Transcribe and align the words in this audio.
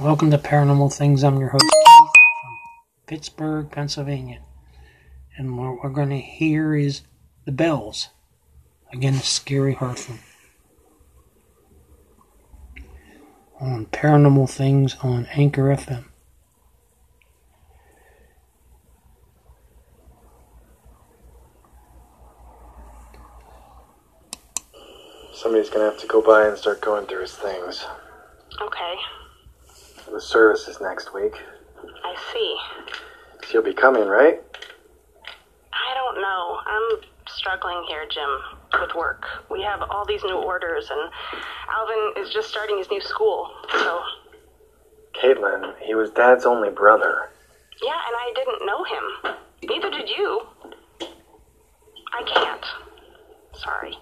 Welcome 0.00 0.30
to 0.30 0.38
Paranormal 0.38 0.94
Things. 0.94 1.24
I'm 1.24 1.40
your 1.40 1.48
host, 1.48 1.64
Keith, 1.64 2.10
from 2.40 2.58
Pittsburgh, 3.08 3.68
Pennsylvania. 3.68 4.40
And 5.36 5.58
what 5.58 5.82
we're 5.82 5.90
going 5.90 6.10
to 6.10 6.20
hear 6.20 6.76
is 6.76 7.02
The 7.46 7.50
Bells. 7.50 8.08
Again, 8.92 9.14
a 9.14 9.18
scary 9.18 9.74
Hartford. 9.74 10.20
On 13.60 13.86
Paranormal 13.86 14.48
Things 14.48 14.94
on 15.02 15.26
Anchor 15.32 15.64
FM. 15.64 16.04
Somebody's 25.34 25.70
gonna 25.70 25.86
have 25.86 25.98
to 25.98 26.06
go 26.06 26.22
by 26.22 26.46
and 26.46 26.56
start 26.56 26.80
going 26.80 27.06
through 27.06 27.22
his 27.22 27.34
things. 27.34 27.84
Okay, 28.60 28.94
The 30.12 30.20
services 30.20 30.78
next 30.80 31.14
week. 31.14 31.34
I 32.02 32.14
see. 32.32 32.56
So 33.44 33.52
you'll 33.54 33.62
be 33.62 33.74
coming, 33.74 34.06
right? 34.06 34.40
I 35.72 35.94
don't 35.94 36.20
know. 36.20 36.58
I'm 36.66 37.00
struggling 37.28 37.84
here, 37.88 38.04
Jim, 38.10 38.28
with 38.80 38.94
work. 38.96 39.24
We 39.50 39.62
have 39.62 39.82
all 39.90 40.04
these 40.06 40.24
new 40.24 40.36
orders, 40.36 40.88
and 40.90 41.10
Alvin 41.70 42.22
is 42.24 42.32
just 42.32 42.48
starting 42.48 42.78
his 42.78 42.90
new 42.90 43.00
school. 43.00 43.48
So, 43.70 44.00
Caitlin, 45.22 45.74
he 45.82 45.94
was 45.94 46.10
Dad's 46.10 46.46
only 46.46 46.70
brother. 46.70 47.28
yeah, 47.82 47.92
and 48.06 48.16
I 48.16 48.32
didn't 48.34 48.66
know 48.66 48.84
him. 48.84 49.36
Neither 49.68 49.90
did 49.90 50.08
you. 50.08 50.40
I 52.12 52.22
can't. 52.34 52.64
Sorry. 53.54 53.96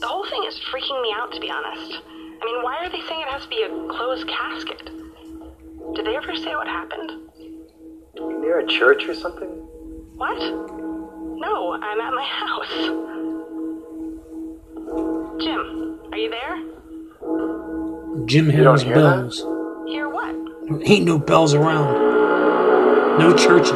The 0.00 0.06
whole 0.06 0.26
thing 0.30 0.44
is 0.46 0.58
freaking 0.72 1.02
me 1.02 1.12
out, 1.14 1.32
to 1.32 1.40
be 1.40 1.50
honest. 1.50 2.00
I 2.40 2.44
mean, 2.44 2.62
why 2.62 2.76
are 2.84 2.88
they 2.90 3.00
saying 3.08 3.20
it 3.22 3.28
has 3.28 3.42
to 3.42 3.48
be 3.48 3.62
a 3.62 3.68
closed 3.88 4.26
casket? 4.28 4.90
Did 5.94 6.06
they 6.06 6.16
ever 6.16 6.34
say 6.36 6.54
what 6.54 6.66
happened? 6.66 7.12
Near 8.14 8.60
a 8.60 8.66
church 8.66 9.04
or 9.04 9.14
something? 9.14 9.48
What? 10.16 10.38
No, 10.38 11.72
I'm 11.74 12.00
at 12.00 12.12
my 12.14 12.24
house. 12.24 12.72
Jim, 15.42 16.00
are 16.12 16.18
you 16.18 16.30
there? 16.30 16.56
Jim 18.26 18.46
You 18.46 18.52
hears 18.52 18.82
hear 18.82 18.94
that? 18.94 19.02
bells. 19.02 19.38
Hear 19.88 20.08
what? 20.08 20.34
There 20.68 20.80
ain't 20.84 21.04
no 21.06 21.18
bells 21.18 21.54
around. 21.54 23.18
No 23.18 23.34
churches. 23.36 23.72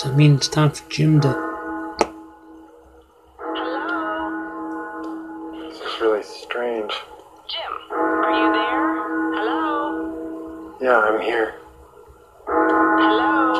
Does 0.00 0.08
that 0.08 0.16
mean 0.16 0.36
it's 0.36 0.48
time 0.48 0.70
for 0.70 0.88
Jim 0.88 1.20
to. 1.20 1.28
Hello? 3.54 4.08
This 5.68 5.78
is 5.78 6.00
really 6.00 6.22
strange. 6.22 6.90
Jim, 7.46 7.72
are 7.92 8.32
you 8.32 8.50
there? 8.50 8.96
Hello? 9.36 10.78
Yeah, 10.80 11.00
I'm 11.00 11.20
here. 11.20 11.56
Hello? 12.46 13.52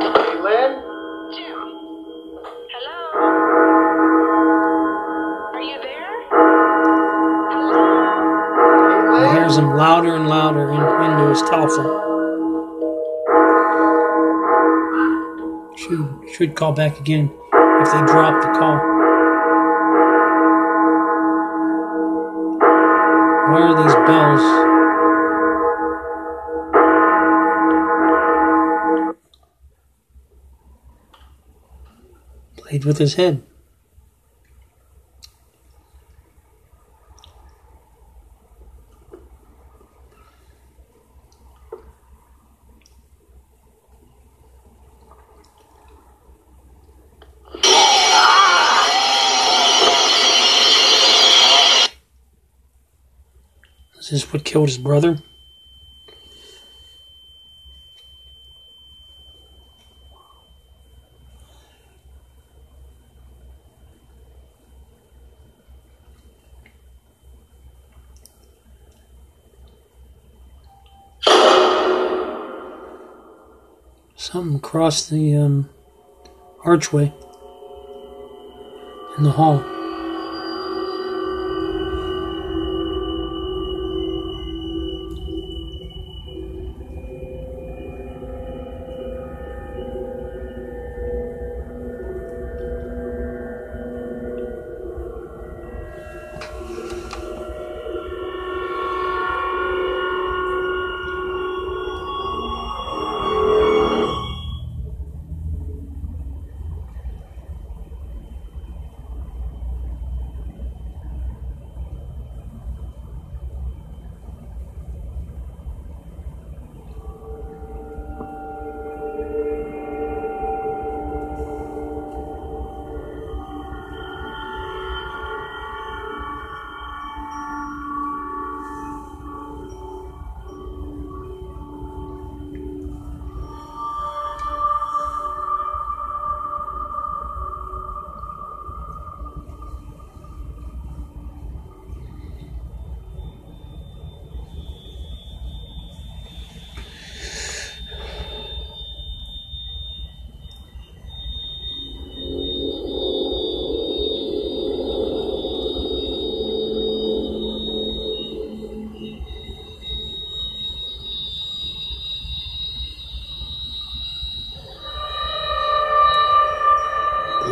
Caitlin? 0.00 0.72
Jim? 1.36 1.60
Hello? 2.72 2.98
Are 5.52 5.60
you 5.60 5.78
there? 5.82 6.16
Hello? 7.52 9.20
He 9.20 9.26
hears 9.36 9.54
him 9.58 9.68
louder 9.76 10.14
and 10.16 10.30
louder 10.30 10.70
in, 10.70 10.80
into 11.10 11.28
his 11.28 11.42
telephone. 11.42 12.11
Should, 16.32 16.54
call 16.54 16.72
back 16.72 16.98
again 16.98 17.30
if 17.52 17.92
they 17.92 18.00
drop 18.06 18.40
the 18.40 18.48
call. 18.58 18.78
Where 23.52 23.64
are 23.68 23.76
these 23.82 23.94
bells? 24.06 24.40
Played 32.56 32.84
with 32.86 32.96
his 32.96 33.14
head. 33.16 33.42
This 54.12 54.30
what 54.30 54.44
killed 54.44 54.68
his 54.68 54.76
brother? 54.76 55.16
Something 74.14 74.60
crossed 74.60 75.08
the 75.08 75.34
um, 75.36 75.70
archway 76.64 77.14
in 79.16 79.24
the 79.24 79.30
hall. 79.30 79.81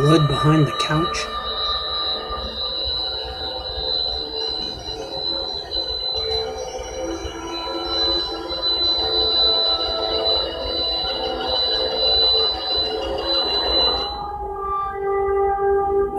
Blood 0.01 0.27
behind 0.27 0.65
the 0.65 0.71
couch. 0.79 1.27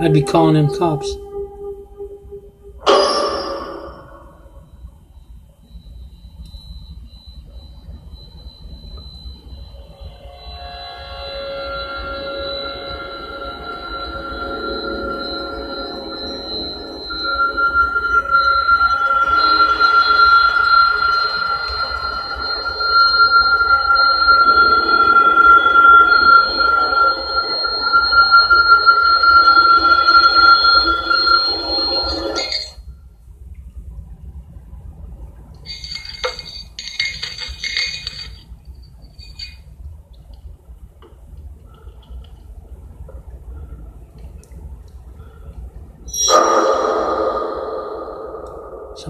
I'd 0.00 0.12
be 0.12 0.22
calling 0.22 0.54
them 0.54 0.68
cops. 0.78 1.16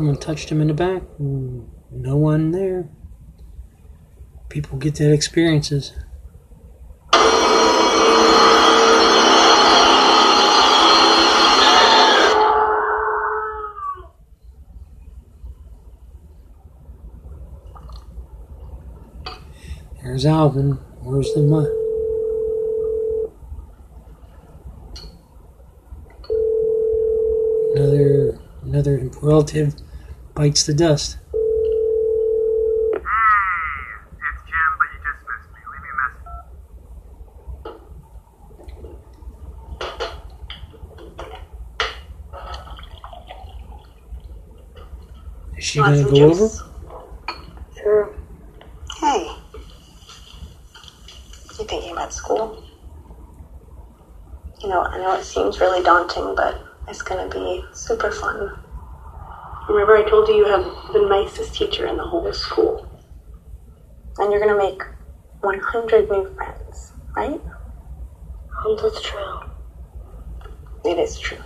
Someone 0.02 0.16
touched 0.16 0.50
him 0.50 0.60
in 0.60 0.66
the 0.66 0.74
back. 0.74 1.04
No 1.20 2.16
one 2.16 2.50
there. 2.50 2.88
People 4.48 4.76
get 4.76 4.96
that 4.96 5.12
experiences. 5.12 5.92
There's 20.02 20.26
Alvin. 20.26 20.80
Where's 21.02 21.32
the 21.34 21.42
money? 21.42 21.68
Another 27.76 28.40
another 28.64 29.08
relative 29.22 29.76
bites 30.34 30.64
the 30.64 30.74
dust. 30.74 31.18
Is 45.56 45.64
she 45.64 45.78
gonna 45.78 46.02
go 46.02 46.30
over? 46.30 46.48
Sure. 47.80 48.14
Hey. 49.00 49.30
You 51.58 51.66
thinking 51.66 51.92
about 51.92 52.12
school? 52.12 52.64
You 54.62 54.68
know, 54.68 54.82
I 54.82 54.98
know 54.98 55.14
it 55.14 55.24
seems 55.24 55.60
really 55.60 55.84
daunting, 55.84 56.34
but 56.34 56.60
it's 56.88 57.02
gonna 57.02 57.28
be 57.28 57.62
super 57.72 58.10
fun. 58.10 58.52
Remember, 59.68 59.96
I 59.96 60.02
told 60.08 60.28
you 60.28 60.34
you 60.34 60.44
have 60.46 60.64
the 60.92 61.06
nicest 61.08 61.54
teacher 61.54 61.86
in 61.86 61.96
the 61.96 62.02
whole 62.02 62.32
school. 62.32 62.88
And 64.18 64.30
you're 64.30 64.40
gonna 64.40 64.58
make 64.58 64.82
100 65.40 66.10
new 66.10 66.34
friends, 66.34 66.92
right? 67.16 67.40
Um, 68.64 68.76
that's 68.82 69.00
true. 69.02 69.40
It 70.84 70.98
is 70.98 71.18
true. 71.18 71.38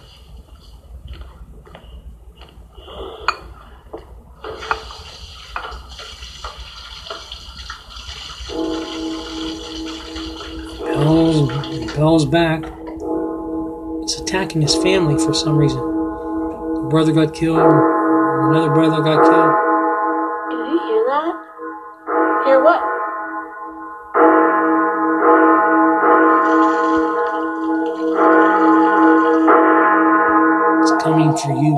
Bell's, 10.80 11.94
Bell's 11.94 12.24
back. 12.24 12.64
It's 14.02 14.18
attacking 14.18 14.62
his 14.62 14.74
family 14.76 15.22
for 15.22 15.34
some 15.34 15.56
reason. 15.56 15.78
The 15.78 16.86
brother 16.88 17.12
got 17.12 17.34
killed. 17.34 17.95
Another 18.48 18.70
brother 18.70 19.02
got 19.02 19.24
killed. 19.24 19.54
Do 20.50 20.56
you 20.70 20.78
hear 20.86 21.02
that? 21.10 21.34
Hear 22.46 22.58
what? 22.62 22.80
It's 30.80 30.94
coming 31.02 31.36
for 31.36 31.54
you. 31.60 31.74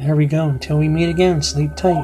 There 0.00 0.16
we 0.16 0.24
go. 0.24 0.48
Until 0.48 0.78
we 0.78 0.88
meet 0.88 1.10
again, 1.10 1.42
sleep 1.42 1.76
tight. 1.76 2.02